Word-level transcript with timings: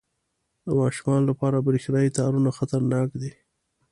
•د 0.65 0.67
ماشومانو 0.81 1.29
لپاره 1.31 1.65
برېښنايي 1.67 2.09
تارونه 2.17 2.49
خطرناک 2.57 3.09
دي. 3.21 3.31